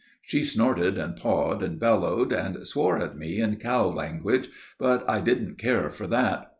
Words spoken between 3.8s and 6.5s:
language, but I didn't care for that.